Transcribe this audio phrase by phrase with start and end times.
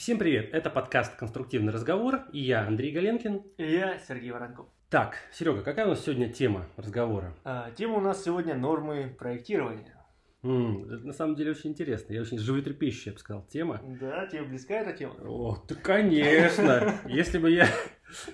[0.00, 0.54] Всем привет!
[0.54, 3.42] Это подкаст «Конструктивный разговор» и я, Андрей Галенкин.
[3.58, 4.66] И я, Сергей Воронков.
[4.88, 7.34] Так, Серега, какая у нас сегодня тема разговора?
[7.44, 9.94] А, тема у нас сегодня нормы проектирования.
[10.42, 12.14] М, это на самом деле очень интересно.
[12.14, 13.82] Я очень животрепещущая, я бы сказал, тема.
[14.00, 15.16] Да, тебе близка эта тема?
[15.22, 16.94] О, да конечно!
[17.04, 17.68] Если бы я,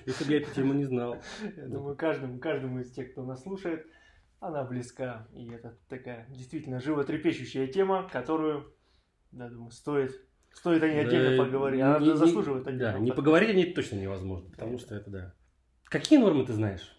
[0.07, 1.17] если бы я эту тему не знал.
[1.57, 3.85] Я думаю, каждому, каждому из тех, кто нас слушает,
[4.39, 5.27] она близка.
[5.35, 8.73] И это такая действительно животрепещущая тема, которую,
[9.33, 10.26] да, думаю, стоит,
[10.57, 11.81] стоит о ней отдельно Да, поговорить.
[11.81, 12.97] Она не- заслуживает Да, отдельно.
[12.99, 15.35] не поговорить о ней точно невозможно, потому что это да.
[15.85, 16.93] Какие нормы ты знаешь?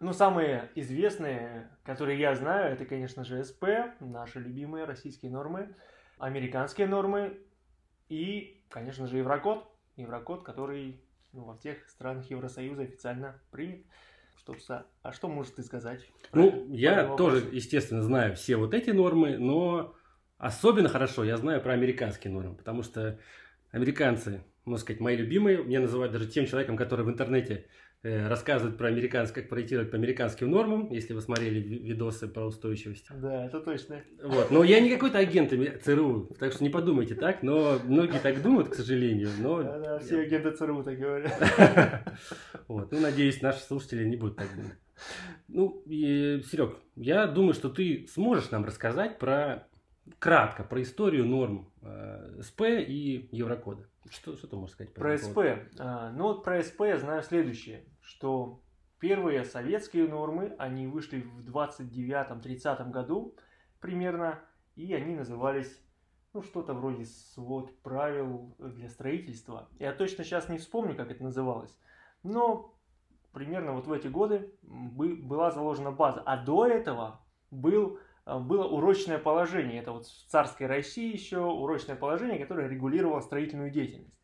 [0.00, 3.64] Ну, самые известные, которые я знаю, это, конечно же, СП,
[4.00, 5.74] наши любимые российские нормы,
[6.18, 7.38] американские нормы
[8.08, 9.68] и, конечно же, Еврокод.
[9.96, 11.00] Еврокод, который
[11.32, 13.84] ну, во всех странах Евросоюза официально принят.
[14.36, 16.08] Что, а что можешь ты сказать?
[16.32, 17.56] Ну, я тоже, вопросу?
[17.56, 19.94] естественно, знаю все вот эти нормы, но
[20.38, 23.18] особенно хорошо я знаю про американские нормы, потому что
[23.70, 27.66] американцы, можно сказать, мои любимые, меня называют даже тем человеком, который в интернете
[28.02, 32.46] э, рассказывает про американское, как проектировать по американским нормам, если вы смотрели ви- видосы про
[32.46, 33.06] устойчивость.
[33.10, 34.00] Да, это точно.
[34.22, 34.50] Вот.
[34.50, 38.68] Но я не какой-то агент ЦРУ, так что не подумайте так, но многие так думают,
[38.70, 39.62] к сожалению, но...
[39.62, 42.12] Да, да, все агенты ЦРУ так говорят.
[42.68, 42.92] Вот.
[42.92, 44.76] Ну, надеюсь, наши слушатели не будут так думать.
[45.48, 49.66] Ну, и, Серег, я думаю, что ты сможешь нам рассказать про
[50.18, 53.86] кратко про историю норм э, СП и Еврокода.
[54.10, 55.38] Что, что ты можешь сказать Про этому СП.
[55.78, 58.62] А, Ну вот про СП я знаю следующее, что
[58.98, 63.34] первые советские нормы, они вышли в 29-30 году
[63.80, 64.40] примерно,
[64.76, 65.80] и они назывались
[66.34, 69.68] ну, что-то вроде свод правил для строительства.
[69.78, 71.76] Я точно сейчас не вспомню, как это называлось,
[72.22, 72.74] но
[73.32, 76.22] примерно вот в эти годы бы- была заложена база.
[76.24, 77.20] А до этого
[77.50, 79.80] был, было урочное положение.
[79.80, 84.14] Это вот в царской России еще урочное положение, которое регулировало строительную деятельность.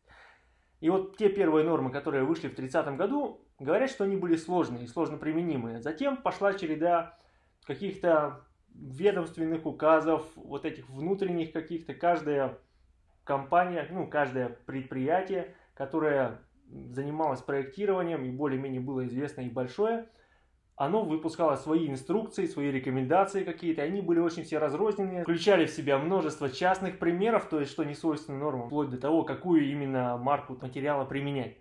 [0.81, 4.83] И вот те первые нормы, которые вышли в 30 году, говорят, что они были сложные
[4.83, 5.81] и сложно применимые.
[5.81, 7.17] Затем пошла череда
[7.65, 11.93] каких-то ведомственных указов, вот этих внутренних каких-то.
[11.93, 12.57] Каждая
[13.23, 20.09] компания, ну, каждое предприятие, которое занималось проектированием и более-менее было известно и большое,
[20.75, 25.97] оно выпускало свои инструкции, свои рекомендации какие-то, они были очень все разрозненные, включали в себя
[25.97, 30.57] множество частных примеров, то есть что не свойственно нормам, вплоть до того, какую именно марку
[30.61, 31.57] материала применять.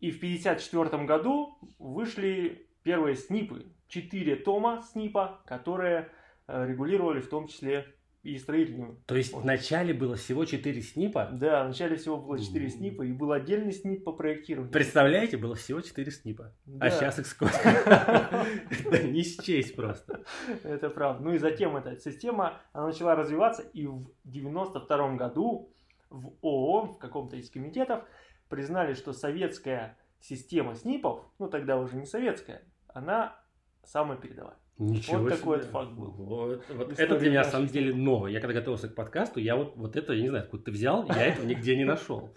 [0.00, 6.10] И в 1954 году вышли первые СНИПы, четыре тома СНИПа, которые
[6.46, 7.86] э, регулировали в том числе
[8.22, 9.02] и строительную.
[9.06, 9.42] То есть Вот.
[9.42, 11.28] вначале было всего 4 снипа.
[11.32, 12.74] Да, вначале всего было четыре Мгм.
[12.76, 14.72] СНИПа, и был отдельный СНИП по проектированию.
[14.72, 16.54] Представляете, было всего 4 снипа.
[16.64, 16.86] Да.
[16.86, 17.56] А сейчас их сколько?
[18.70, 20.22] Это не счесть просто.
[20.62, 21.22] Это правда.
[21.24, 25.72] Ну и затем эта система, она начала развиваться, и в 92 году
[26.10, 28.04] в ООН, в каком-то из комитетов,
[28.48, 33.36] признали, что советская система СНИПов, ну тогда уже не советская, она
[33.82, 34.56] самая передовая.
[34.78, 35.66] Ничего Вот такой себе.
[35.66, 36.10] вот факт был.
[36.10, 38.30] Вот, вот это для меня на самом деле новое.
[38.32, 41.06] Я когда готовился к подкасту, я вот, вот это, я не знаю, откуда ты взял,
[41.06, 42.30] я этого нигде не нашел.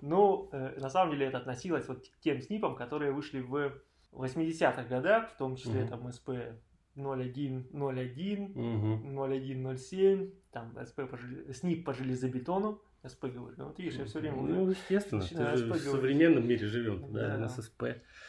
[0.00, 3.72] Ну, э, на самом деле это относилось вот к тем СНИПам, которые вышли в
[4.12, 6.30] 80-х годах, в том числе там СП
[6.94, 9.14] 0101, Мгм.
[9.14, 11.00] 0107, там СП
[11.48, 13.54] СНИП по железобетону, СП говорю.
[13.58, 17.36] Вот видишь, я все время Ну, естественно, ты же в современном мире живем, да, Да.
[17.36, 17.84] у нас СП.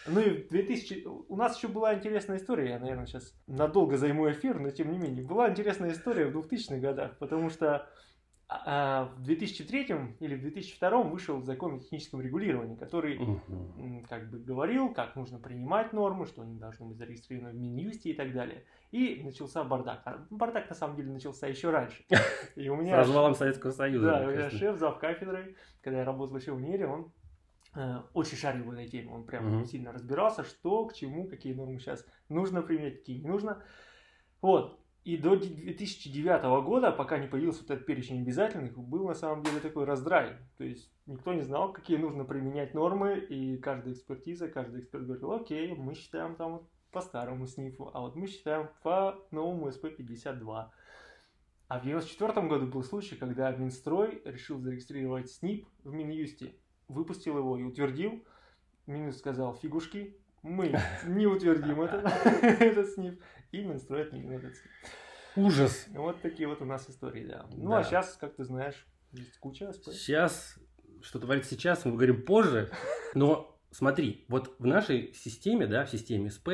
[0.07, 1.05] Ну и в 2000...
[1.05, 4.97] У нас еще была интересная история, я, наверное, сейчас надолго займу эфир, но тем не
[4.97, 5.23] менее.
[5.23, 7.87] Была интересная история в 2000-х годах, потому что
[8.65, 13.17] а, в 2003 или в 2002 вышел закон о техническом регулировании, который
[13.77, 18.11] м, как бы говорил, как нужно принимать нормы, что они должны быть зарегистрированы в Минюсте
[18.11, 18.65] и так далее.
[18.91, 20.01] И начался бардак.
[20.05, 22.03] А бардак на самом деле начался еще раньше.
[22.55, 24.05] И у С меня развалом Советского Союза.
[24.05, 27.11] да, у меня шеф, зав кафедрой, когда я работал еще в универе, он
[27.75, 29.11] э, очень шарил в этой теме.
[29.11, 29.65] Он прям Мгм.
[29.65, 33.63] сильно разбирался, что, к чему, какие нормы сейчас нужно применять, какие не нужно.
[34.41, 34.82] Вот.
[35.03, 39.43] И до ди- 2009 года, пока не появился вот этот перечень обязательных, был на самом
[39.43, 40.37] деле такой раздрай.
[40.57, 45.33] То есть никто не знал, какие нужно применять нормы, и каждая экспертиза, каждый эксперт говорил,
[45.33, 50.69] окей, мы считаем там вот по старому СНИФу, а вот мы считаем по новому СП-52.
[51.67, 56.55] А в 1994 году был случай, когда Минстрой решил зарегистрировать СНИП в Минюсте,
[56.87, 58.23] выпустил его и утвердил.
[58.85, 60.75] Минюст сказал, фигушки, мы
[61.05, 61.97] не утвердим это,
[62.41, 64.71] этот СНИП, и отменил этот СНИП.
[65.35, 65.87] Ужас.
[65.89, 67.47] Вот такие вот у нас истории, да.
[67.51, 67.79] Ну, Да.
[67.79, 69.89] а сейчас, как ты знаешь, есть куча СП.
[69.91, 70.59] Сейчас,
[71.01, 72.69] что творится сейчас, мы говорим позже,
[73.15, 76.49] но смотри, вот в нашей системе, да, в системе СП,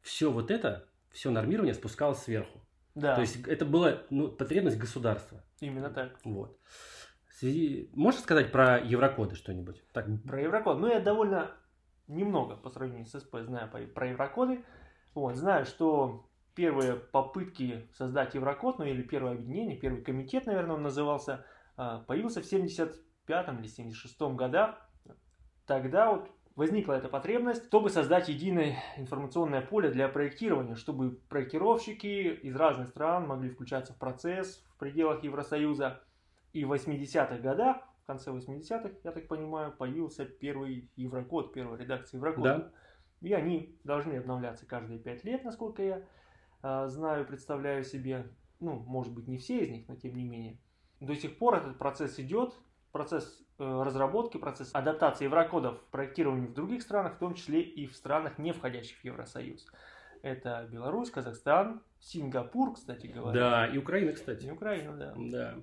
[0.00, 2.60] все вот это, все нормирование спускалось сверху.
[2.94, 5.42] Да, То есть это была ну, потребность государства.
[5.60, 6.18] именно так.
[6.24, 6.58] Вот.
[7.28, 7.90] Связи...
[7.92, 9.82] Можешь сказать про еврокоды что-нибудь?
[9.92, 10.06] Так.
[10.24, 10.78] Про еврокод.
[10.78, 11.50] Ну, я довольно
[12.06, 14.64] немного по сравнению с СП знаю про еврокоды.
[15.14, 20.82] Вот, знаю, что первые попытки создать еврокод, ну или первое объединение, первый комитет, наверное, он
[20.82, 21.44] назывался,
[21.76, 24.76] а, появился в 75 или 76 годах.
[25.66, 32.54] Тогда вот возникла эта потребность, чтобы создать единое информационное поле для проектирования, чтобы проектировщики из
[32.54, 36.00] разных стран могли включаться в процесс в пределах Евросоюза.
[36.52, 42.18] И в 80-х годах, в конце 80-х, я так понимаю, появился первый Еврокод, первая редакция
[42.18, 42.58] Еврокода.
[42.58, 42.72] Да.
[43.26, 46.02] И они должны обновляться каждые 5 лет, насколько я
[46.62, 48.26] э, знаю, представляю себе.
[48.60, 50.58] Ну, может быть, не все из них, но тем не менее.
[51.00, 52.54] До сих пор этот процесс идет,
[52.92, 57.86] процесс э, разработки, процесс адаптации еврокодов в проектировании в других странах, в том числе и
[57.86, 59.66] в странах, не входящих в Евросоюз.
[60.20, 63.40] Это Беларусь, Казахстан, Сингапур, кстати говоря.
[63.40, 64.44] Да, и Украина, кстати.
[64.44, 65.14] И Украина, да.
[65.16, 65.54] Да.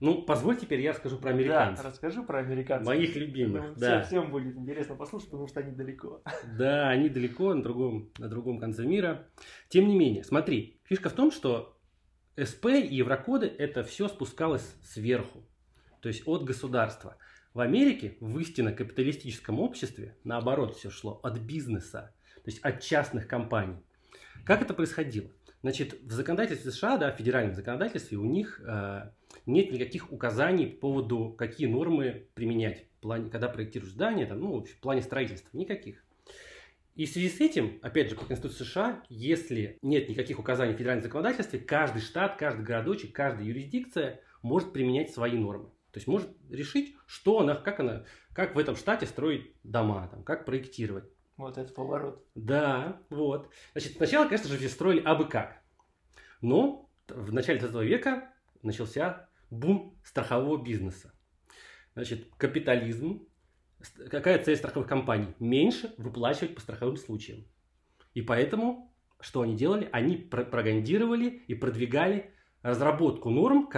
[0.00, 1.84] Ну, позволь теперь я расскажу про американцев.
[1.84, 2.86] Да, расскажи про американцев.
[2.86, 4.02] Моих любимых, Думаю, да.
[4.02, 6.22] Всем, всем будет интересно послушать, потому что они далеко.
[6.58, 9.28] Да, они далеко, на другом, на другом конце мира.
[9.68, 11.76] Тем не менее, смотри, фишка в том, что
[12.42, 15.44] СП и еврокоды это все спускалось сверху
[16.00, 17.16] то есть от государства.
[17.52, 23.26] В Америке, в истинно капиталистическом обществе, наоборот, все шло от бизнеса, то есть от частных
[23.26, 23.76] компаний.
[24.44, 25.30] Как это происходило?
[25.62, 29.10] Значит, в законодательстве США, да, в федеральном законодательстве у них э,
[29.52, 34.64] нет никаких указаний по поводу, какие нормы применять, в плане, когда проектируешь здание, там, ну,
[34.64, 36.04] в плане строительства, никаких.
[36.96, 40.76] И в связи с этим, опять же, по Конституции США, если нет никаких указаний в
[40.76, 45.70] федеральном законодательстве, каждый штат, каждый городочек, каждая юрисдикция может применять свои нормы.
[45.92, 50.22] То есть может решить, что она, как она, как в этом штате строить дома, там,
[50.22, 51.04] как проектировать.
[51.36, 52.22] Вот это поворот.
[52.34, 53.48] Да, вот.
[53.72, 55.62] Значит, сначала, конечно же, все строили абы как.
[56.42, 58.30] Но в начале 20 века
[58.62, 61.12] начался бум страхового бизнеса.
[61.94, 63.26] Значит, капитализм.
[64.10, 65.34] Какая цель страховых компаний?
[65.38, 67.44] Меньше выплачивать по страховым случаям.
[68.14, 69.88] И поэтому, что они делали?
[69.92, 73.68] Они пропагандировали и продвигали разработку норм,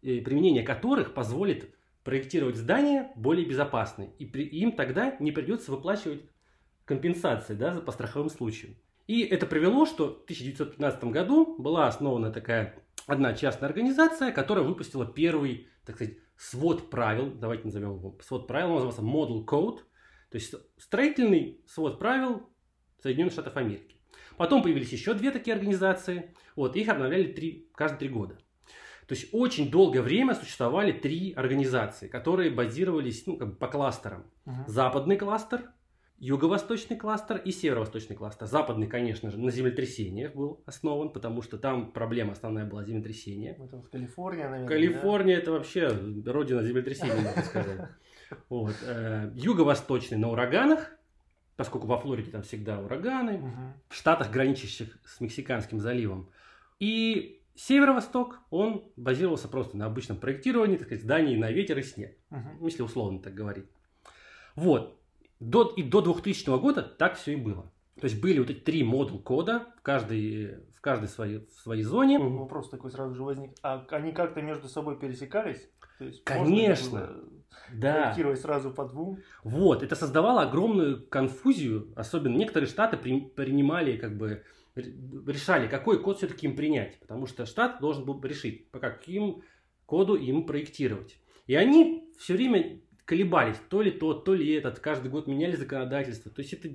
[0.00, 1.74] применение которых позволит
[2.04, 4.12] проектировать здания более безопасные.
[4.18, 6.22] И при, им тогда не придется выплачивать
[6.84, 8.76] компенсации да, по страховым случаям.
[9.06, 15.06] И это привело, что в 1915 году была основана такая одна частная организация, которая выпустила
[15.06, 19.78] первый, так сказать, свод правил, давайте назовем его свод правил, он назывался Model Code,
[20.30, 22.48] то есть строительный свод правил
[23.02, 23.96] Соединенных Штатов Америки.
[24.36, 28.38] Потом появились еще две такие организации, вот, их обновляли три, каждые три года.
[29.08, 34.30] То есть очень долгое время существовали три организации, которые базировались ну, как бы по кластерам.
[34.44, 34.64] Угу.
[34.66, 35.72] Западный кластер,
[36.18, 38.46] юго-восточный кластер и северо-восточный кластер.
[38.46, 43.56] Западный, конечно же, на землетрясениях был основан, потому что там проблема основная была землетрясение.
[43.58, 44.68] Это в Калифорния, наверное.
[44.68, 45.42] Калифорния да?
[45.42, 45.88] это вообще
[46.26, 47.88] родина землетрясений, можно сказать.
[48.50, 48.74] Вот.
[48.84, 50.90] Э, юго-восточный на ураганах,
[51.56, 56.28] поскольку во Флориде там всегда ураганы, в штатах, граничащих с Мексиканским заливом.
[56.78, 62.16] И Северо-восток, он базировался просто на обычном проектировании, так сказать, зданий на ветер и снег,
[62.30, 62.64] uh-huh.
[62.64, 63.66] если условно так говорить.
[64.54, 64.97] Вот.
[65.40, 67.70] До, и до 2000 года так все и было.
[68.00, 71.82] То есть были вот эти три модуль кода в каждой, в каждой своей, в своей
[71.82, 72.18] зоне.
[72.18, 73.52] Вопрос такой сразу же возник.
[73.62, 75.68] А они как-то между собой пересекались?
[75.98, 77.10] То есть Конечно.
[77.72, 78.02] да.
[78.02, 79.18] Проектировать сразу по двум?
[79.42, 79.82] Вот.
[79.82, 81.92] Это создавало огромную конфузию.
[81.96, 84.44] Особенно некоторые штаты при, принимали как бы
[84.76, 89.42] решали, какой код все-таки им принять, потому что штат должен был решить, по каким
[89.86, 91.18] коду им проектировать.
[91.46, 96.30] И они все время колебались, то ли тот, то ли этот, каждый год меняли законодательство.
[96.30, 96.68] То есть это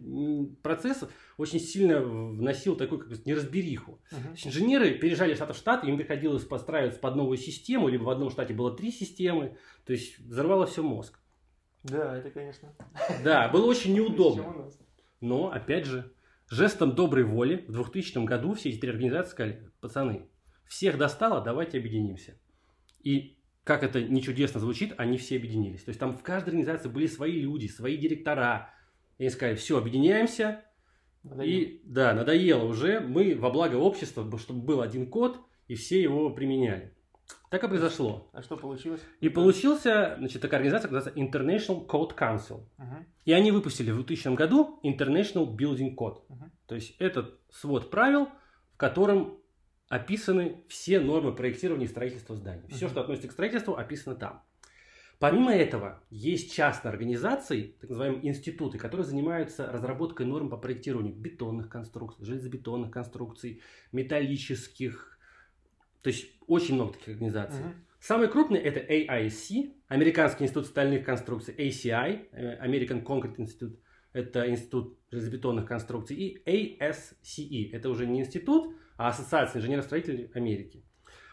[0.64, 4.02] процесс очень сильно вносил такой как неразбериху.
[4.12, 4.48] Uh-huh.
[4.48, 8.56] инженеры переезжали штат в штат, им приходилось подстраиваться под новую систему, либо в одном штате
[8.56, 11.20] было три системы, то есть взорвало все мозг.
[11.84, 12.74] Да, это, конечно.
[13.24, 14.72] Да, было очень неудобно.
[15.22, 16.14] Но, опять же,
[16.50, 20.28] жестом доброй воли в 2000 году все эти три организации сказали, пацаны,
[20.68, 22.40] всех достало, давайте объединимся.
[23.04, 25.84] И как это не чудесно звучит, они все объединились.
[25.84, 28.74] То есть там в каждой организации были свои люди, свои директора.
[29.18, 30.62] И они сказали, все, объединяемся.
[31.24, 31.62] Надоело.
[31.62, 33.00] И да, надоело уже.
[33.00, 36.94] Мы во благо общества, чтобы был один код, и все его применяли.
[37.50, 38.30] Так и произошло.
[38.34, 39.02] А что получилось?
[39.22, 42.66] И получился, значит, такая организация, называется International Code Council.
[42.78, 43.06] Uh-huh.
[43.26, 46.18] И они выпустили в 2000 году International Building Code.
[46.28, 46.50] Uh-huh.
[46.68, 48.28] То есть этот свод правил,
[48.74, 49.38] в котором
[49.90, 52.68] описаны все нормы проектирования и строительства зданий.
[52.70, 52.90] Все, uh-huh.
[52.90, 54.44] что относится к строительству, описано там.
[55.20, 61.70] Помимо этого, есть частные организации, так называемые институты, которые занимаются разработкой норм по проектированию бетонных
[61.70, 63.62] конструкций, железобетонных конструкций,
[63.94, 65.18] металлических,
[66.02, 67.62] то есть очень много таких организаций.
[67.62, 67.74] Угу.
[68.02, 73.78] Самый крупный это AIC, Американский институт стальных конструкций, ACI, э, American Concrete Institute,
[74.12, 80.84] это институт железобетонных конструкций, и ASCE, это уже не институт, Ассоциация инженеров-строителей Америки.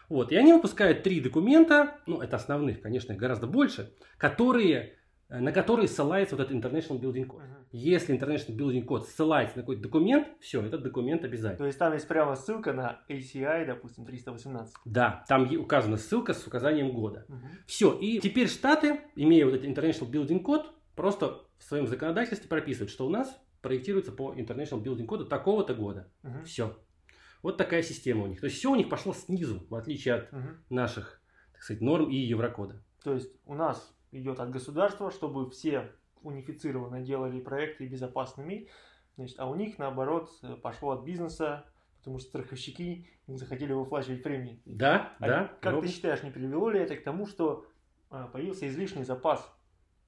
[0.09, 4.97] Вот, и они выпускают три документа, ну, это основных, конечно, гораздо больше, которые
[5.31, 7.39] Э, на который ссылается вот этот International Building Code.
[7.39, 7.65] Uh-huh.
[7.71, 11.57] Если International Building Code ссылается на какой-то документ, все, этот документ обязательно.
[11.57, 14.75] То есть там есть прямо ссылка на ACI, допустим, 318.
[14.83, 17.25] Да, там указана ссылка с указанием года.
[17.29, 17.65] Uh-huh.
[17.65, 20.65] Все, и теперь Штаты, имея вот этот International Building Code,
[20.95, 26.11] просто в своем законодательстве прописывают, что у нас проектируется по International Building Code такого-то года.
[26.23, 26.43] Uh-huh.
[26.43, 26.77] Все.
[27.41, 28.39] Вот такая система у них.
[28.39, 30.55] То есть все у них пошло снизу, в отличие от uh-huh.
[30.69, 31.21] наших,
[31.53, 32.83] так сказать, норм и Еврокода.
[33.03, 38.69] То есть у нас идет от государства, чтобы все унифицированно делали проекты безопасными,
[39.15, 40.29] значит, а у них, наоборот,
[40.61, 41.65] пошло от бизнеса,
[41.97, 44.61] потому что страховщики не захотели выплачивать премии.
[44.65, 45.57] Да, а да.
[45.61, 45.87] Как ровно.
[45.87, 47.65] ты считаешь, не привело ли это к тому, что
[48.09, 49.51] а, появился излишний запас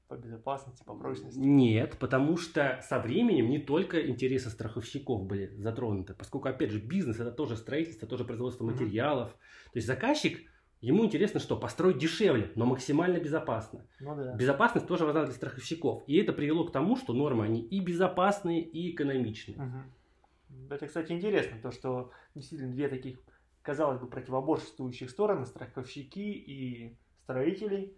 [0.07, 1.39] по безопасности, по прочности?
[1.39, 7.19] Нет, потому что со временем не только интересы страховщиков были затронуты, поскольку, опять же, бизнес
[7.19, 9.29] это тоже строительство, тоже производство материалов.
[9.29, 9.72] Mm-hmm.
[9.74, 10.39] То есть заказчик
[10.83, 11.55] Ему интересно что?
[11.55, 13.88] Построить дешевле, но максимально безопасно.
[14.01, 14.36] Ну, да.
[14.36, 16.03] Безопасность тоже важна для страховщиков.
[16.07, 19.57] И это привело к тому, что нормы, они и безопасные, и экономичные.
[19.57, 20.74] Угу.
[20.74, 23.17] Это, кстати, интересно, то, что действительно две таких,
[23.62, 27.95] казалось бы, противоборствующих стороны, страховщики и строители.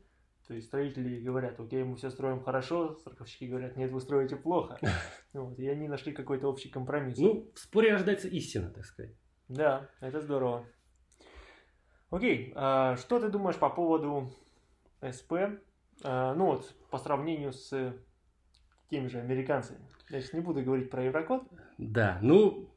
[0.48, 4.78] То есть строители говорят, окей, мы все строим хорошо, страховщики говорят, нет, вы строите плохо.
[5.34, 7.18] Вот, и они нашли какой-то общий компромисс.
[7.18, 9.14] Ну, в споре рождается истина, так сказать.
[9.50, 10.66] Да, это здорово.
[12.10, 14.32] Окей, а что ты думаешь по поводу
[15.02, 15.34] СП?
[16.04, 17.94] А, ну вот, по сравнению с
[18.90, 19.80] теми же американцами.
[20.10, 21.44] Я сейчас не буду говорить про Еврокод.
[21.78, 22.70] Да, ну,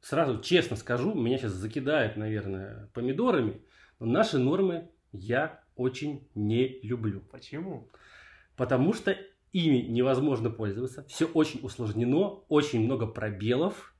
[0.00, 3.62] сразу честно скажу, меня сейчас закидают, наверное, помидорами,
[3.98, 7.20] но наши нормы я очень не люблю.
[7.30, 7.90] Почему?
[8.56, 9.16] Потому что
[9.52, 13.94] ими невозможно пользоваться, все очень усложнено, очень много пробелов,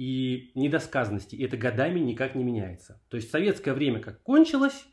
[0.00, 1.36] и недосказанности.
[1.36, 3.02] И это годами никак не меняется.
[3.10, 4.86] То есть советское время как кончилось,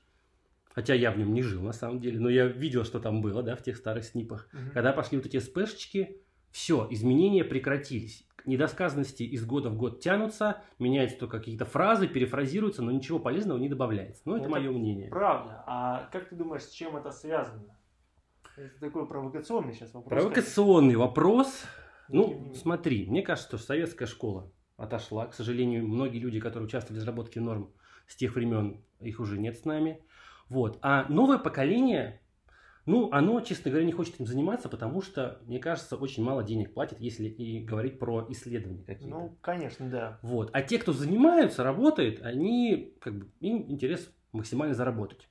[0.73, 3.41] хотя я в нем не жил на самом деле, но я видел, что там было,
[3.41, 4.49] да, в тех старых снипах.
[4.51, 4.71] Угу.
[4.73, 6.17] Когда пошли вот эти спешечки,
[6.51, 8.26] все, изменения прекратились.
[8.47, 13.67] Недосказанности из года в год тянутся, меняются только какие-то фразы, перефразируются, но ничего полезного не
[13.67, 14.21] добавляется.
[14.25, 15.09] Ну, это, это мое мнение.
[15.09, 15.63] Правда.
[15.67, 17.77] А как ты думаешь, с чем это связано?
[18.55, 20.09] Это такой провокационный сейчас вопрос.
[20.09, 21.65] Провокационный вопрос.
[22.09, 25.27] Ну, смотри, мне кажется, что советская школа отошла.
[25.27, 27.73] К сожалению, многие люди, которые участвовали в разработке норм
[28.07, 30.01] с тех времен, их уже нет с нами.
[30.49, 30.79] Вот.
[30.81, 32.21] А новое поколение,
[32.87, 36.73] ну, оно, честно говоря, не хочет этим заниматься, потому что, мне кажется, очень мало денег
[36.73, 39.13] платит, если и говорить про исследования какие-то.
[39.13, 40.19] Ну, конечно, да.
[40.21, 40.49] Вот.
[40.53, 45.27] А те, кто занимаются, работают, они, как бы, им интерес максимально заработать.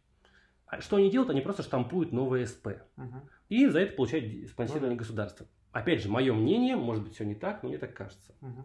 [0.66, 1.30] А что они делают?
[1.30, 2.66] Они просто штампуют новые СП.
[2.98, 3.28] Угу.
[3.48, 4.98] И за это получают спонсирование ну, да.
[4.98, 5.46] государства.
[5.72, 8.34] Опять же, мое мнение, может быть, все не так, но мне так кажется.
[8.42, 8.64] Угу.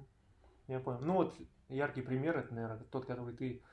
[0.67, 0.99] Я понял.
[1.01, 1.35] Ну вот
[1.69, 3.63] яркий пример, это, наверное, тот, который ты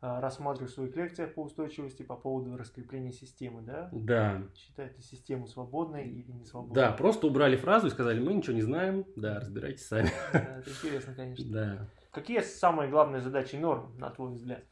[0.00, 3.88] а, рассматриваешь в своих лекциях по устойчивости по поводу раскрепления системы, да?
[3.92, 4.42] Да.
[4.54, 6.74] Считаете систему свободной или не свободной?
[6.76, 10.10] Да, просто убрали фразу и сказали, мы ничего не знаем, да, разбирайтесь сами.
[10.32, 11.44] Да, это интересно, конечно.
[11.50, 11.88] Да.
[12.12, 14.64] Какие самые главные задачи норм, на твой взгляд?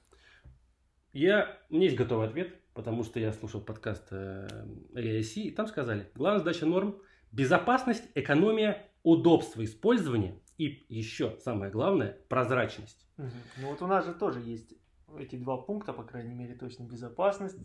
[1.12, 4.46] Я, у меня есть готовый ответ, потому что я слушал подкаст э,
[4.94, 7.00] AIC, и там сказали, главная задача норм–
[7.32, 13.08] безопасность, экономия, удобство использования и еще самое главное– прозрачность.
[13.18, 13.28] Угу.
[13.62, 14.74] Ну вот у нас же тоже есть
[15.18, 17.58] эти два пункта, по крайней мере, точно безопасность,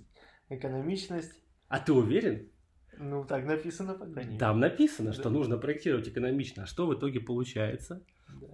[0.49, 1.33] экономичность.
[1.67, 2.49] А ты уверен?
[2.97, 4.39] Ну, так написано, по крайней мере.
[4.39, 5.13] Там написано, да.
[5.13, 6.63] что нужно проектировать экономично.
[6.63, 8.03] А что в итоге получается?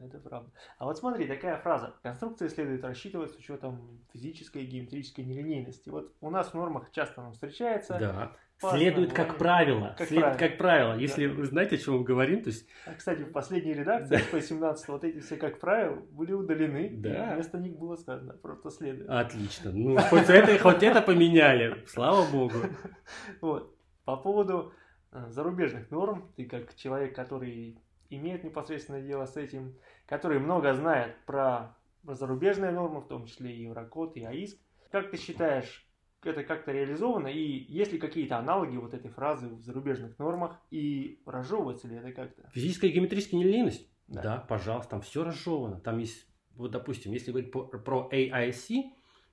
[0.08, 0.52] Это правда.
[0.78, 1.96] А вот смотри, такая фраза.
[2.04, 5.90] Конструкция следует рассчитывать с учетом физической и геометрической нелинейности.
[5.90, 7.98] Вот у нас в нормах часто нам встречается.
[8.00, 8.36] Да.
[8.60, 9.94] Следует как правило.
[9.98, 10.50] Как следует правило.
[10.50, 10.98] как правило.
[10.98, 11.34] Если да.
[11.34, 12.68] вы знаете, о чем мы говорим, то есть...
[12.88, 14.42] А, кстати, в последней редакции, да.
[14.42, 16.90] 17 вот эти все как правило были удалены.
[16.98, 17.32] Да.
[17.32, 19.10] И вместо них было сказано, просто следует.
[19.10, 19.72] Отлично.
[19.72, 21.86] Ну, хоть это, хоть это поменяли.
[21.88, 22.56] Слава богу.
[23.42, 23.76] Вот.
[24.06, 24.74] По поводу
[25.12, 27.78] э, зарубежных норм, ты как человек, который
[28.10, 29.76] имеет непосредственное дело с этим,
[30.08, 34.58] который много знает про зарубежные нормы, в том числе и Еврокод, и АИСК,
[34.92, 35.86] как ты считаешь,
[36.24, 41.22] это как-то реализовано, и есть ли какие-то аналоги вот этой фразы в зарубежных нормах, и
[41.26, 42.50] разжевывается ли это как-то?
[42.54, 43.90] Физическая и геометрическая нелинейность?
[44.08, 44.22] Да.
[44.22, 45.80] да, пожалуйста, там все разжевано.
[45.82, 48.84] Там есть, вот допустим, если говорить по, про AIC,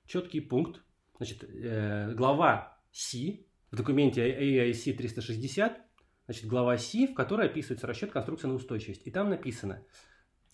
[0.05, 0.81] четкий пункт,
[1.17, 5.81] значит, э, глава C в документе AIC 360,
[6.25, 9.07] значит, глава C, в которой описывается расчет конструкции на устойчивость.
[9.07, 9.81] И там написано,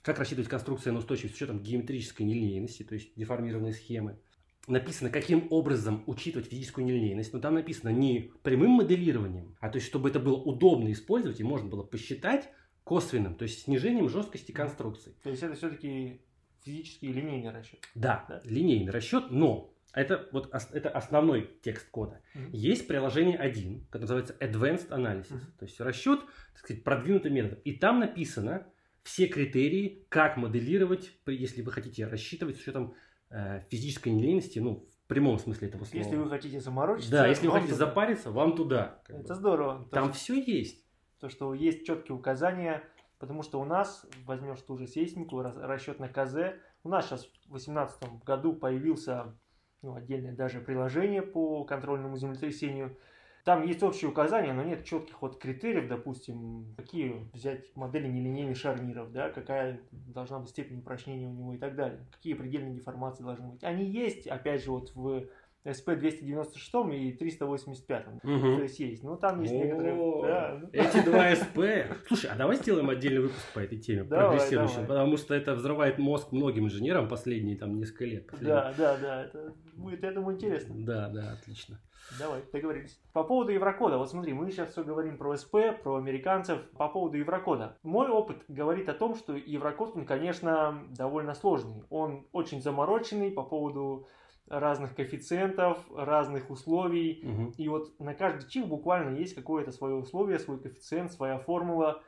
[0.01, 4.19] как рассчитывать конструкцию на устойчивость с учетом геометрической нелинейности, то есть деформированные схемы,
[4.67, 9.87] написано, каким образом учитывать физическую нелинейность, но там написано не прямым моделированием, а то есть,
[9.87, 12.49] чтобы это было удобно использовать и можно было посчитать
[12.83, 15.13] косвенным, то есть снижением жесткости конструкции.
[15.23, 16.21] То есть это все-таки
[16.63, 17.79] физический линейный расчет.
[17.95, 22.21] Да, да, линейный расчет, но это вот это основной текст кода.
[22.33, 22.49] Mm-hmm.
[22.53, 25.59] Есть приложение 1, которое называется Advanced Analysis, mm-hmm.
[25.59, 26.19] то есть расчет,
[26.53, 27.59] так сказать, продвинутый метод.
[27.65, 28.67] И там написано
[29.03, 32.93] все критерии, как моделировать, если вы хотите рассчитывать с учетом
[33.29, 36.03] э, физической нелинейности, ну, в прямом смысле этого слова.
[36.03, 37.85] Если вы хотите заморочиться, да, если вы хотите туда.
[37.85, 39.01] запариться, вам туда.
[39.07, 39.35] Это бы.
[39.35, 39.87] здорово.
[39.91, 40.85] Там то, все есть.
[41.19, 42.83] То, что есть четкие указания,
[43.19, 47.49] потому что у нас, возьмешь ту же сейсмику, расчет на КЗ, у нас сейчас в
[47.49, 49.35] 2018 году появился
[49.81, 52.97] ну, отдельное даже приложение по контрольному землетрясению.
[53.43, 59.11] Там есть общие указания, но нет четких вот критериев, допустим, какие взять модели нелинейных шарниров,
[59.11, 63.49] да, какая должна быть степень упрочнения у него и так далее, какие предельные деформации должны
[63.49, 63.63] быть.
[63.63, 65.27] Они есть, опять же, вот в
[65.65, 68.07] SP-296 и 385.
[68.07, 68.21] Угу.
[68.23, 69.03] То есть есть.
[69.03, 69.95] Ну, там есть некоторые...
[70.23, 70.61] Да.
[70.73, 71.85] Эти два SP...
[72.07, 74.87] Слушай, а давай сделаем отдельный выпуск по этой теме, давай, прогрессирующим, давай.
[74.87, 78.27] потому что это взрывает мозг многим инженерам последние там несколько лет.
[78.27, 78.55] Последние.
[78.55, 79.23] Да, да, да.
[79.25, 80.75] Это будет, я думаю, интересно.
[80.77, 81.79] Да, да, отлично.
[82.19, 82.99] Давай, договорились.
[83.13, 83.97] По поводу Еврокода.
[83.97, 86.59] Вот смотри, мы сейчас все говорим про СП, про американцев.
[86.71, 87.77] По поводу Еврокода.
[87.83, 91.83] Мой опыт говорит о том, что Еврокод, он, конечно, довольно сложный.
[91.89, 94.07] Он очень замороченный по поводу
[94.51, 97.23] разных коэффициентов, разных условий.
[97.23, 97.53] Угу.
[97.57, 102.03] И вот на каждый чих буквально есть какое-то свое условие, свой коэффициент, своя формула.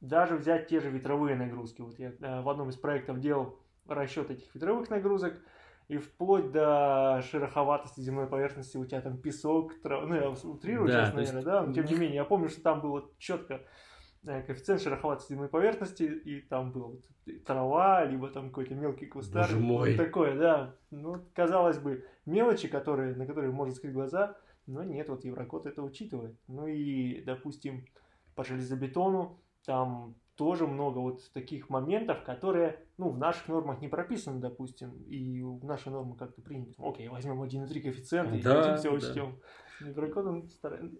[0.00, 1.80] Даже взять те же ветровые нагрузки.
[1.80, 5.34] Вот я э, в одном из проектов делал расчет этих ветровых нагрузок.
[5.88, 10.06] И вплоть до шероховатости земной поверхности у тебя там песок, трав...
[10.06, 11.46] ну я утрирую да, сейчас, наверное, есть...
[11.46, 13.62] да, но тем не менее, я помню, что там было четко
[14.24, 17.04] коэффициент шероховатости земной поверхности, и там была вот
[17.44, 19.46] трава, либо там какой-то мелкий кустар.
[19.46, 19.96] Боже мой.
[19.96, 20.74] Такое, да.
[20.90, 25.82] Ну, казалось бы, мелочи, которые, на которые можно скрыть глаза, но нет, вот Еврокод это
[25.82, 26.36] учитывает.
[26.46, 27.86] Ну и, допустим,
[28.34, 34.40] по железобетону там тоже много вот таких моментов, которые, ну, в наших нормах не прописаны,
[34.40, 36.74] допустим, и в наши нормы как-то приняты.
[36.78, 39.32] Окей, возьмем 1,3 коэффициент и да, все учтем.
[39.32, 39.46] Да.
[39.80, 40.48] Микрокодом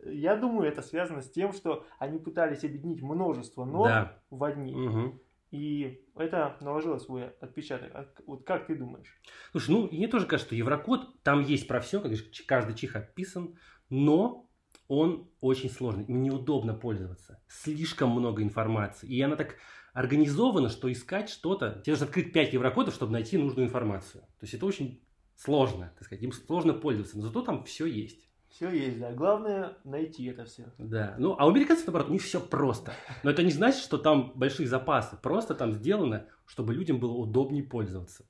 [0.05, 4.23] Я думаю, это связано с тем, что они пытались объединить множество норм да.
[4.31, 4.75] в одни.
[4.75, 5.21] Угу.
[5.51, 7.91] И это наложило свой отпечаток.
[7.95, 9.21] А вот как ты думаешь?
[9.53, 12.13] Слушай, ну, мне тоже кажется, что Еврокод, там есть про все, как
[12.47, 13.57] каждый чих описан,
[13.89, 14.49] но
[14.89, 17.43] он очень сложный, неудобно пользоваться.
[17.49, 19.09] Слишком много информации.
[19.09, 19.57] И она так
[19.95, 21.81] организована, что искать что-то...
[21.83, 24.23] Тебе нужно открыть 5 еврокодов, чтобы найти нужную информацию.
[24.23, 25.03] То есть это очень
[25.35, 28.28] сложно, так сказать, им сложно пользоваться, но зато там все есть.
[28.51, 29.13] Все есть, да.
[29.13, 30.73] Главное найти это все.
[30.79, 31.15] Да.
[31.19, 32.93] Ну, а у американцев, наоборот, них все просто.
[33.23, 35.17] Но это не значит, что там большие запасы.
[35.23, 38.25] Просто там сделано, чтобы людям было удобнее пользоваться.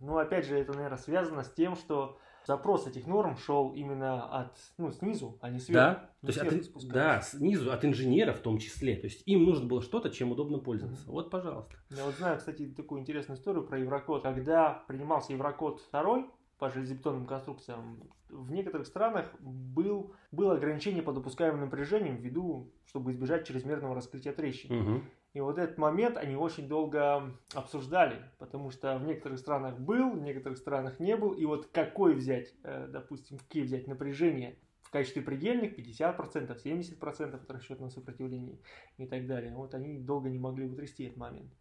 [0.00, 4.56] Ну, опять же, это, наверное, связано с тем, что запрос этих норм шел именно от,
[4.78, 5.80] ну, снизу, а не сверху.
[5.80, 8.96] Да, то есть от, да, снизу, от инженеров в том числе.
[8.96, 11.04] То есть им нужно было что-то, чем удобно пользоваться.
[11.06, 11.12] Mm-hmm.
[11.12, 11.76] Вот, пожалуйста.
[11.90, 14.22] Я вот знаю, кстати, такую интересную историю про Еврокод.
[14.22, 21.62] Когда принимался Еврокод 2, по железобетонным конструкциям, в некоторых странах был, было ограничение по допускаемым
[21.62, 24.72] напряжениям ввиду, чтобы избежать чрезмерного раскрытия трещин.
[24.72, 25.02] Угу.
[25.34, 30.22] И вот этот момент они очень долго обсуждали, потому что в некоторых странах был, в
[30.22, 31.32] некоторых странах не был.
[31.32, 37.50] И вот какой взять, э, допустим, какие взять напряжения в качестве предельных 50%, 70% от
[37.50, 38.58] расчетного сопротивления
[38.96, 39.54] и так далее.
[39.54, 41.52] Вот они долго не могли утрясти этот момент.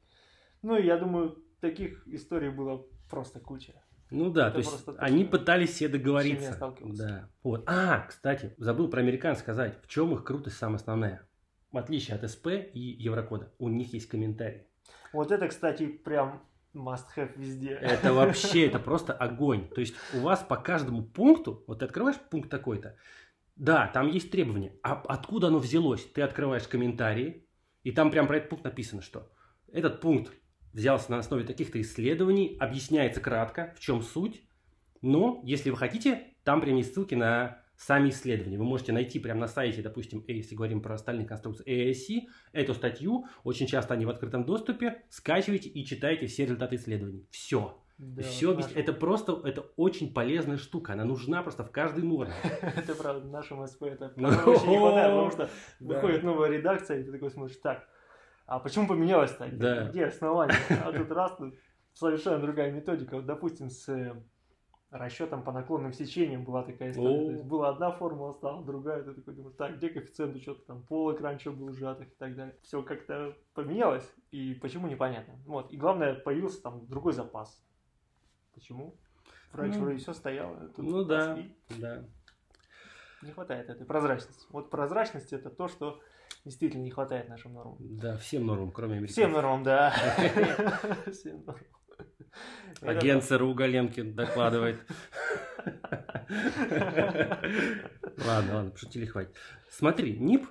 [0.61, 3.73] Ну и я думаю, таких историй было просто куча.
[4.11, 6.75] Ну да, это то есть они пытались все договориться.
[6.81, 7.29] Да.
[7.43, 7.63] Вот.
[7.67, 11.27] А, кстати, забыл про американцев сказать, в чем их крутость самая основная.
[11.71, 14.67] В отличие от СП и Еврокода, у них есть комментарии.
[15.11, 17.71] Вот это, кстати, прям must have везде.
[17.71, 19.67] Это вообще, это просто огонь.
[19.69, 22.97] То есть у вас по каждому пункту, вот ты открываешь пункт такой-то,
[23.55, 24.77] да, там есть требования.
[24.83, 26.05] А откуда оно взялось?
[26.13, 27.47] Ты открываешь комментарии,
[27.83, 29.31] и там прям про этот пункт написано, что
[29.71, 30.33] этот пункт
[30.75, 34.43] взялся на основе таких-то исследований, объясняется кратко, в чем суть.
[35.01, 38.57] Но, если вы хотите, там прям есть ссылки на сами исследования.
[38.57, 43.25] Вы можете найти прямо на сайте, допустим, если говорим про остальные конструкции ASC, эту статью,
[43.43, 47.25] очень часто они в открытом доступе, скачивайте и читайте все результаты исследований.
[47.31, 47.81] Все.
[47.97, 52.33] Да, все вот это просто, это очень полезная штука, она нужна просто в каждой норме.
[52.75, 57.13] Это правда, нашему СП это очень не хватает, потому что выходит новая редакция, и ты
[57.13, 57.87] такой смотришь, так,
[58.45, 59.49] а почему поменялось-то?
[59.53, 59.89] Да.
[59.89, 60.57] Где основание?
[60.83, 61.55] А тут раз, тут
[61.93, 63.15] совершенно другая методика.
[63.15, 64.15] Вот, допустим, с э,
[64.91, 67.25] расчетом по наклонным сечениям была такая история.
[67.25, 69.03] То есть была одна формула, стала другая.
[69.03, 72.55] Ты такой думаешь, так, где коэффициент учета, там полок раньше был сжатых и так далее.
[72.61, 75.35] Все как-то поменялось, и почему непонятно.
[75.45, 75.71] Вот.
[75.71, 77.63] И главное, появился там другой запас.
[78.53, 78.95] Почему?
[79.51, 80.57] Раньше Ну, вроде все стояло.
[80.57, 81.37] а тут Ну да,
[81.77, 82.05] да.
[83.21, 84.45] Не хватает этой прозрачности.
[84.49, 85.99] Вот прозрачность это то, что
[86.45, 87.77] действительно не хватает нашим нормам.
[87.79, 89.15] Да, всем нормам, кроме американцев.
[89.17, 89.93] Всем нормам, да.
[91.11, 91.63] Всем нормам.
[92.81, 94.79] Агент ЦРУ Галенкин докладывает.
[98.25, 99.35] Ладно, ладно, пошутили, хватит.
[99.69, 100.45] Смотри, НИП,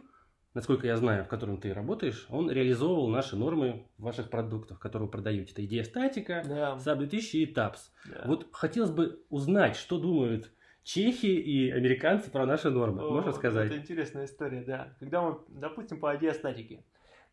[0.55, 5.07] насколько я знаю, в котором ты работаешь, он реализовывал наши нормы в ваших продуктах, которые
[5.07, 5.53] вы продаете.
[5.53, 7.79] Это идея статика, Да, SAP 2000 и TAPS.
[8.07, 8.23] да.
[8.27, 10.51] Вот хотелось бы узнать, что думают
[10.85, 13.03] чехи и американцы про наши нормы.
[13.03, 13.67] О, Можно сказать?
[13.67, 14.95] Это интересная история, да.
[15.01, 16.85] Когда мы, допустим, по идеостатике,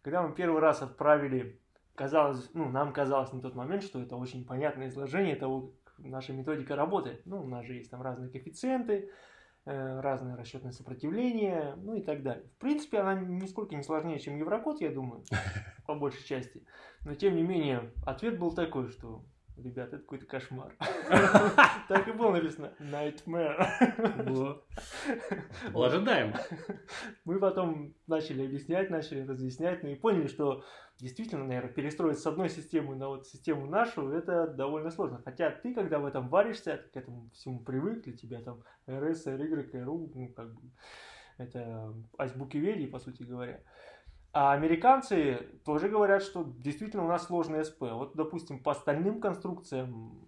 [0.02, 1.60] когда мы первый раз отправили,
[1.94, 6.34] казалось, ну, нам казалось на тот момент, что это очень понятное изложение того, как наша
[6.34, 7.22] методика работает.
[7.26, 9.12] Ну, у нас же есть там разные коэффициенты,
[9.66, 12.46] э, разное расчетное сопротивление, ну и так далее.
[12.56, 15.24] В принципе, она нисколько не сложнее, чем Еврокод, я думаю,
[15.86, 16.64] по большей части.
[17.04, 19.26] Но, тем не менее, ответ был такой, что
[19.64, 20.76] Ребят, это какой-то кошмар.
[21.88, 22.74] Так и было написано.
[22.80, 24.24] Nightmare.
[24.24, 24.64] Было
[25.88, 26.40] ожидаемо.
[27.26, 30.64] Мы потом начали объяснять, начали разъяснять, ну и поняли, что
[30.98, 35.22] действительно, наверное, перестроить с одной системы на вот систему нашу, это довольно сложно.
[35.24, 39.26] Хотя ты, когда в этом варишься, ты к этому всему привык, для тебя там RS,
[39.26, 40.62] RY, RU, ну, как бы,
[41.38, 43.62] это азбуки Веди, по сути говоря.
[44.34, 47.82] А американцы тоже говорят, что действительно у нас сложный СП.
[47.82, 50.22] Вот, допустим, по остальным конструкциям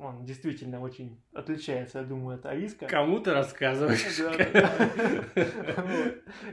[0.00, 2.86] он действительно очень отличается, я думаю, от АИСКа.
[2.86, 4.18] Кому ты рассказываешь?
[4.18, 5.44] Вот.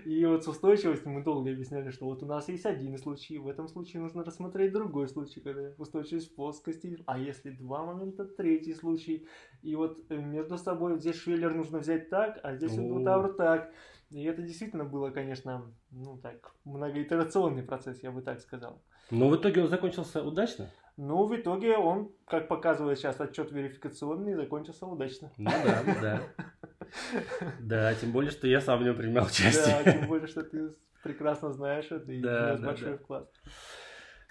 [0.06, 3.48] И вот с устойчивостью мы долго объясняли, что вот у нас есть один случай, в
[3.48, 9.26] этом случае нужно рассмотреть другой случай, когда устойчивость плоскости, а если два момента, третий случай.
[9.62, 13.72] И вот между собой вот здесь швеллер нужно взять так, а здесь индутавр так.
[14.10, 18.82] И это действительно было, конечно, ну так, многоитерационный процесс, я бы так сказал.
[19.12, 20.70] Но в итоге он закончился удачно?
[20.96, 25.32] Но в итоге он, как показывает сейчас отчет верификационный, закончился удачно.
[25.38, 26.22] Ну да, да.
[27.60, 29.84] Да, тем более, что я сам в нем принимал участие.
[29.84, 32.98] Да, тем более, что ты прекрасно знаешь это и Да, внес да, большой да.
[32.98, 33.32] вклад.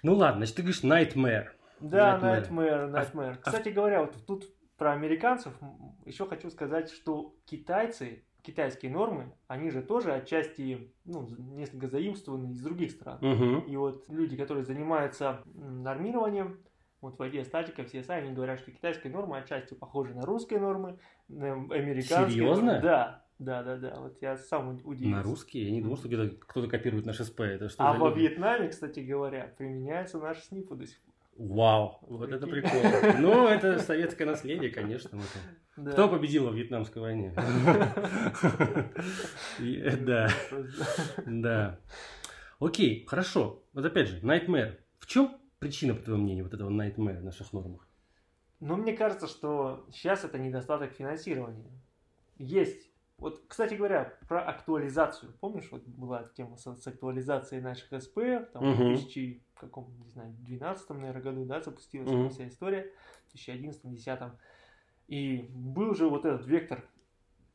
[0.01, 1.49] Ну ладно, значит, ты говоришь Nightmare.
[1.79, 2.49] Да, Nightmare.
[2.49, 3.37] Nightmare, Nightmare.
[3.39, 4.45] Кстати говоря, вот тут
[4.77, 5.53] про американцев
[6.05, 12.61] еще хочу сказать, что китайцы, китайские нормы, они же тоже отчасти ну, несколько заимствованы из
[12.61, 13.17] других стран.
[13.17, 13.69] Угу.
[13.69, 16.57] И вот люди, которые занимаются нормированием,
[17.01, 20.97] вот в идее статика, все сами говорят, что китайские нормы отчасти похожи на русские нормы,
[21.27, 22.29] на американские.
[22.29, 22.65] Серьезно?
[22.65, 22.81] нормы.
[22.81, 23.99] Да, да, да, да.
[23.99, 25.17] Вот я сам удивился.
[25.17, 25.63] На русский?
[25.65, 27.41] Я не думал, что где-то кто-то копирует наш СП.
[27.41, 28.21] Это что А во люди?
[28.21, 31.13] Вьетнаме, кстати говоря, применяются наши снипы до сих пор.
[31.37, 32.71] Вау, вот это Прикинь.
[32.71, 33.11] прикол.
[33.19, 35.19] Ну, это советское наследие, конечно.
[35.77, 35.91] Да.
[35.91, 37.33] Кто победил во Вьетнамской войне?
[39.59, 40.27] Э, Да,
[41.25, 41.79] да.
[42.59, 43.63] Окей, хорошо.
[43.73, 44.77] Вот опять же, Nightmare.
[44.99, 47.87] В чем причина, по твоему мнению, вот этого Nightmare в наших нормах?
[48.59, 51.69] Но мне кажется, что сейчас это недостаток финансирования.
[52.39, 52.89] Есть.
[53.19, 55.33] Вот, кстати говоря, про актуализацию.
[55.39, 58.15] Помнишь, вот была тема с, с актуализацией наших СП,
[58.53, 58.95] там в Мгм.
[58.95, 62.91] 2000, каком, не знаю, 12 наверное, году, да, запустилась эта вся история,
[63.33, 64.31] в 2011-2010.
[65.07, 66.83] И был же вот этот вектор,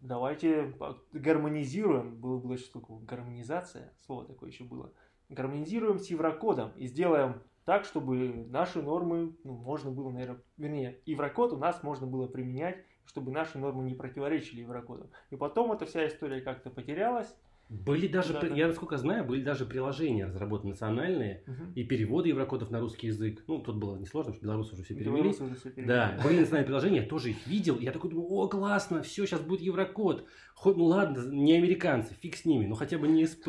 [0.01, 0.75] давайте
[1.13, 4.93] гармонизируем, было бы такое, гармонизация, слово такое еще было,
[5.29, 11.53] гармонизируем с Еврокодом и сделаем так, чтобы наши нормы, ну, можно было, наверное, вернее, Еврокод
[11.53, 15.11] у нас можно было применять, чтобы наши нормы не противоречили Еврокоду.
[15.31, 17.37] И потом эта вся история как-то потерялась.
[17.73, 18.55] Были даже, Да, при- да.
[18.55, 21.73] я насколько знаю, были даже приложения разработаны национальные Мгм.
[21.73, 23.43] и переводы еврокодов на русский язык.
[23.47, 25.29] Ну, тут было несложно, потому что белорусы уже все перевели.
[25.31, 25.87] Уже всё перевели.
[25.89, 27.79] Да, были национальные приложения, я тоже их видел.
[27.79, 30.27] Я такой думаю, о, классно, все, сейчас будет еврокод.
[30.55, 33.49] Хоть, ну ладно, не американцы, фиг с ними, но хотя бы не СП.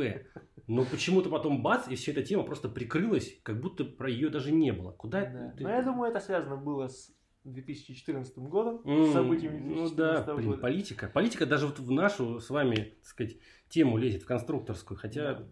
[0.67, 4.53] Но почему-то потом бац, и вся эта тема просто прикрылась, как будто про ее даже
[4.53, 4.91] не было.
[4.93, 5.53] Куда Да.
[5.57, 7.11] ты- Но я думаю, это связано было с
[7.43, 10.61] 2014 годом, с событиями Ну 2014 да, блин, года.
[10.61, 11.07] политика.
[11.13, 13.37] Политика даже вот в нашу с вами, так сказать,
[13.69, 14.97] тему лезет, в конструкторскую.
[14.97, 15.47] Хотя Да.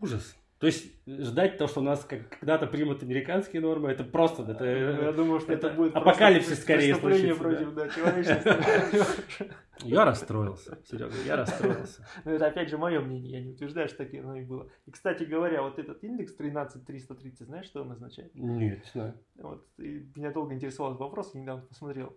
[0.00, 0.36] ужас.
[0.58, 4.64] То есть ждать то, что у нас как- когда-то примут американские нормы, это просто, это,
[4.64, 9.52] Ну, Я думаю, что это, это будет апокалипсис скорее случится, против да, человечности.
[9.84, 12.06] я расстроился, Серега, я расстроился.
[12.24, 14.70] Но это опять же мое мнение, я не утверждаю, что так оно и было.
[14.86, 18.34] И, кстати говоря, вот этот индекс 13330, знаешь, что он означает?
[18.34, 19.14] Нет, не знаю.
[19.36, 22.16] Вот, и меня долго интересовал этот вопрос, я недавно посмотрел.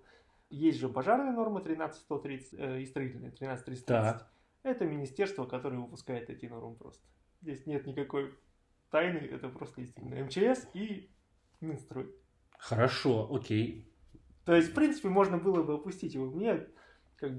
[0.50, 3.86] Есть же пожарная норма 13130 э, и строительная 13330.
[3.86, 4.32] Так.
[4.64, 7.04] Это министерство, которое выпускает эти нормы просто.
[7.42, 8.34] Здесь нет никакой
[8.90, 11.10] тайны, это просто действительно МЧС и
[11.62, 12.08] Минстрой.
[12.58, 13.88] Хорошо, окей.
[14.46, 16.26] То есть, в принципе, можно было бы опустить его.
[16.26, 16.68] Мне
[17.20, 17.34] как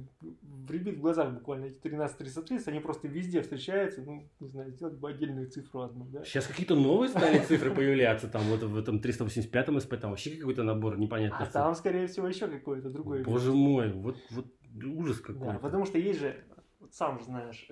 [0.69, 5.09] рябит в глазах буквально эти 13-330, они просто везде встречаются, ну, не знаю, сделать бы
[5.09, 6.23] отдельную цифру одну, да.
[6.23, 10.65] Сейчас какие-то новые стали цифры появляться, там вот в этом 385-м СП, там вообще какой-то
[10.65, 11.47] набор непонятный.
[11.47, 13.25] А там, скорее всего, еще какой-то другой.
[13.25, 14.47] Боже мой, вот, вот
[14.85, 15.53] ужас какой-то.
[15.53, 16.45] Да, потому что есть же,
[16.79, 17.67] вот сам же знаешь,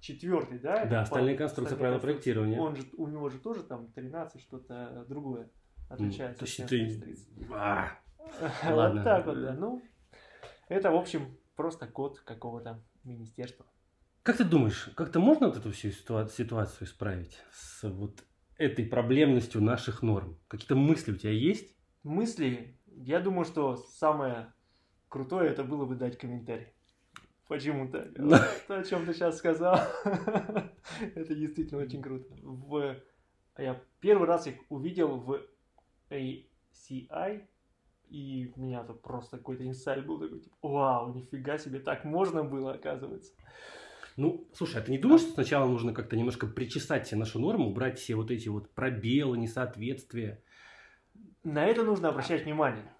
[0.00, 0.84] 294 да?
[0.86, 2.60] Да, остальные конструкции правила проектирования.
[2.60, 5.50] Он же, у него же тоже там 13 что-то другое
[5.88, 6.40] отличается.
[6.40, 7.16] То есть ты...
[7.52, 7.90] А,
[8.70, 9.00] Ладно.
[9.00, 9.52] Вот так вот, да.
[9.54, 9.82] Ну,
[10.68, 13.66] это, в общем, просто код какого-то министерства.
[14.22, 16.46] Как ты думаешь, как-то можно вот эту всю ситуацию
[16.80, 18.24] исправить с вот
[18.56, 20.38] этой проблемностью наших норм?
[20.48, 21.74] Какие-то мысли у тебя есть?
[22.02, 22.78] Мысли?
[22.86, 24.52] Я думаю, что самое
[25.08, 26.68] крутое это было бы дать комментарий.
[27.48, 28.14] Почему так?
[28.66, 32.26] То, о чем ты сейчас сказал, это действительно очень круто.
[32.42, 32.96] В...
[33.56, 35.40] Я первый раз их увидел в
[36.10, 37.42] ACI,
[38.10, 42.44] и у меня тут просто какой-то инсайт был такой, типа, вау, нифига себе, так можно
[42.44, 43.32] было, оказывается.
[44.16, 47.68] Ну, слушай, а ты не думаешь, что сначала нужно как-то немножко причесать все нашу норму,
[47.68, 50.42] убрать все вот эти вот пробелы, несоответствия?
[51.44, 52.92] На это нужно обращать внимание,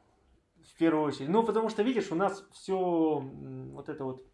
[0.63, 1.29] в первую очередь.
[1.29, 4.25] Ну, потому что, видишь, у нас все вот это вот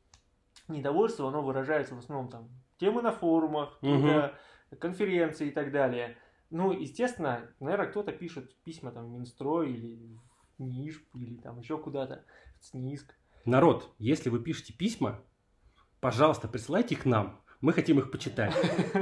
[0.68, 2.48] недовольство, оно выражается в основном там
[2.78, 4.30] темы на форумах, угу.
[4.78, 6.16] конференции и так далее.
[6.50, 10.18] Ну, естественно, наверное, кто-то пишет письма там в Минстрой или
[10.58, 12.24] в НИШ, или там еще куда-то,
[12.60, 13.14] в ЦНИСК.
[13.44, 15.20] Народ, если вы пишете письма,
[16.00, 17.40] пожалуйста, присылайте их к нам.
[17.60, 18.54] Мы хотим их почитать.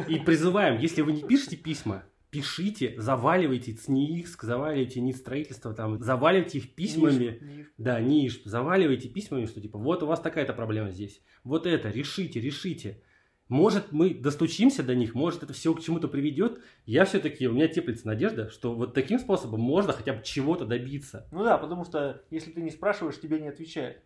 [0.09, 6.59] И призываем, если вы не пишете письма, пишите, заваливайте ЦНИИСК, заваливайте НИС строительство, там, заваливайте
[6.59, 7.39] их письмами.
[7.43, 7.67] Ниш.
[7.77, 11.21] Да, НИШ, заваливайте письмами, что типа, вот у вас такая-то проблема здесь.
[11.45, 13.03] Вот это, решите, решите.
[13.49, 16.59] Может, мы достучимся до них, может, это все к чему-то приведет.
[16.87, 21.29] Я все-таки, у меня теплится надежда, что вот таким способом можно хотя бы чего-то добиться.
[21.33, 23.99] Ну да, потому что если ты не спрашиваешь, тебе не отвечают.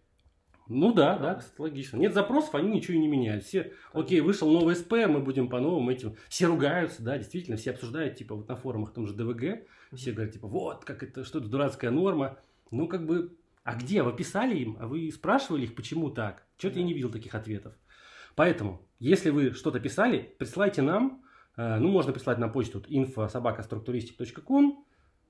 [0.69, 1.97] Ну да, да, кстати, логично.
[1.97, 3.45] Нет запросов, они ничего и не меняют.
[3.45, 6.17] Все, окей, вышел новый СП, мы будем по новым этим.
[6.29, 10.35] Все ругаются, да, действительно, все обсуждают, типа, вот на форумах, том же ДВГ, все говорят,
[10.35, 12.39] типа, вот, как это, что это дурацкая норма.
[12.73, 14.03] Ну, как бы, а где?
[14.03, 16.45] Вы писали им, а вы спрашивали их, почему так?
[16.59, 17.75] Что-то я не видел таких ответов.
[18.35, 21.23] Поэтому, если вы что-то писали, присылайте нам,
[21.57, 24.85] э, ну, можно прислать на почту info.sobakastructuristic.com,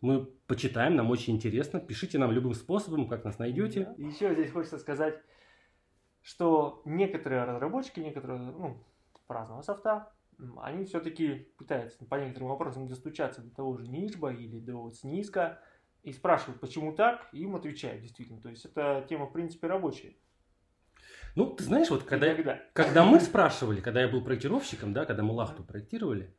[0.06, 1.80] мы почитаем, нам очень интересно.
[1.80, 3.94] Пишите нам любым способом, как нас найдете.
[3.98, 5.20] Еще здесь хочется сказать,
[6.22, 8.82] что некоторые разработчики, некоторые, ну,
[9.28, 10.12] разного софта,
[10.62, 15.60] они все-таки пытаются по некоторым вопросам достучаться до того же Нишба или до СНИСКа
[16.02, 18.40] и спрашивают, почему так, и им отвечают действительно.
[18.40, 20.14] То есть это тема, в принципе, рабочая.
[21.34, 22.34] Ну, ты знаешь, вот когда,
[22.72, 26.34] когда мы спрашивали, когда я был проектировщиком, да, когда мы Лахту проектировали,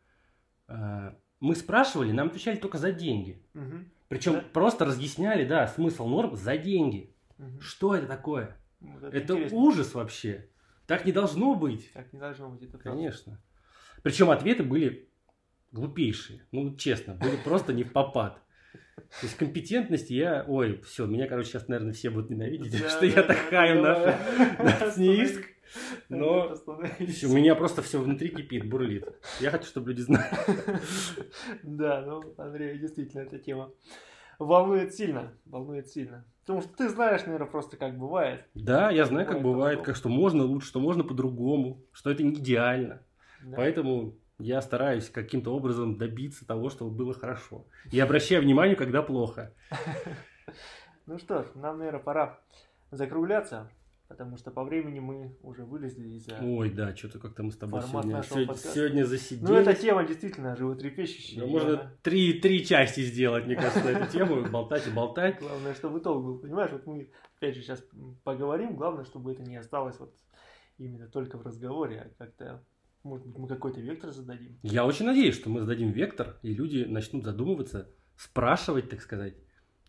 [0.68, 3.42] э, мы спрашивали, нам отвечали только за деньги.
[3.54, 3.76] Угу.
[4.08, 4.44] Причем да?
[4.54, 7.14] просто разъясняли, да, смысл норм за деньги.
[7.38, 7.62] Угу.
[7.62, 8.58] Что это такое?
[8.80, 10.50] Вот это это ужас вообще.
[10.86, 11.92] Так не должно быть.
[11.94, 13.34] Так не должно быть, это Конечно.
[13.34, 14.02] Правда.
[14.04, 15.10] Причем ответы были
[15.72, 16.46] глупейшие.
[16.52, 18.42] Ну, честно, были просто не в попад.
[18.96, 20.46] То есть компетентность я...
[20.48, 25.42] Ой, все, меня, короче, сейчас, наверное, все будут ненавидеть, что я так хаю на СНИИСК.
[26.10, 29.08] Но у меня просто все внутри кипит, бурлит.
[29.40, 30.28] Я хочу, чтобы люди знали.
[31.64, 33.72] Да, ну, Андрей, действительно, эта тема
[34.40, 35.34] волнует сильно.
[35.46, 36.26] Волнует сильно.
[36.42, 38.46] Потому что ты знаешь, наверное, просто как бывает.
[38.54, 42.34] Да, я знаю, как бывает, как что можно лучше, что можно по-другому, что это не
[42.34, 43.02] идеально.
[43.56, 47.66] Поэтому я стараюсь каким-то образом добиться того, чтобы было хорошо.
[47.92, 49.54] И обращаю внимание, когда плохо.
[51.06, 52.38] Ну что ж, нам, наверное, пора
[52.92, 53.72] закругляться,
[54.08, 57.82] потому что по времени мы уже вылезли из Ой, да, что-то как-то мы с тобой
[57.82, 59.50] сегодня, сегодня, сегодня засиделись.
[59.50, 61.42] Ну, эта тема действительно животрепещущая.
[61.42, 65.40] Да, можно три, три части сделать, мне кажется, на эту тему, болтать и болтать.
[65.40, 67.84] Главное, чтобы итог был, понимаешь, вот мы опять же сейчас
[68.24, 70.16] поговорим, главное, чтобы это не осталось вот
[70.78, 72.64] именно только в разговоре, а как-то
[73.04, 74.60] может быть, мы какой-то вектор зададим?
[74.64, 79.36] Я очень надеюсь, что мы зададим вектор, и люди начнут задумываться, спрашивать, так сказать,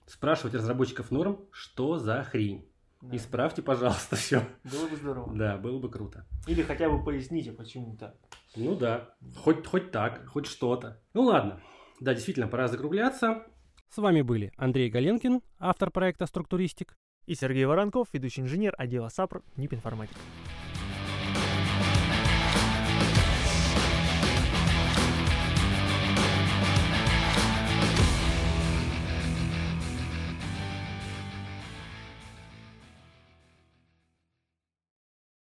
[0.06, 2.67] спрашивать разработчиков норм, что за хрень.
[3.00, 3.16] Да.
[3.16, 4.42] Исправьте, пожалуйста, все.
[4.64, 5.34] Было бы здорово.
[5.34, 6.26] Да, было бы круто.
[6.46, 8.16] Или хотя бы поясните, почему так.
[8.56, 11.00] Ну да, хоть, хоть так, хоть что-то.
[11.14, 11.60] Ну ладно,
[12.00, 13.46] да, действительно, пора закругляться.
[13.88, 16.96] С вами были Андрей Галенкин, автор проекта «Структуристик».
[17.26, 20.18] И Сергей Воронков, ведущий инженер отдела САПР НИП информатика.